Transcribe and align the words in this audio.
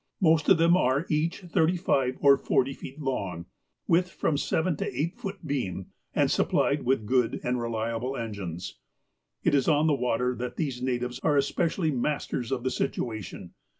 Most 0.19 0.49
of 0.49 0.57
them 0.57 0.75
are 0.75 1.05
each 1.09 1.41
thirty 1.41 1.77
five 1.77 2.17
or 2.21 2.35
forty 2.35 2.73
feet 2.73 2.99
long, 2.99 3.45
with 3.87 4.09
from 4.09 4.35
seven 4.35 4.75
to 4.77 4.99
eight 4.99 5.13
foot 5.15 5.45
beam, 5.45 5.91
and 6.15 6.31
supplied 6.31 6.81
with 6.87 7.05
good 7.05 7.39
and 7.43 7.61
reliable 7.61 8.17
engines. 8.17 8.79
It 9.43 9.53
is 9.53 9.67
on 9.67 9.85
the 9.85 9.93
water 9.93 10.33
that 10.37 10.55
these 10.55 10.81
natives 10.81 11.19
are 11.21 11.37
especially 11.37 11.91
masters 11.91 12.51
of 12.51 12.63
the 12.63 12.71
situation. 12.71 13.53